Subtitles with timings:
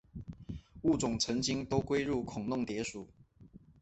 [0.81, 3.07] 物种曾经都归入孔弄蝶属。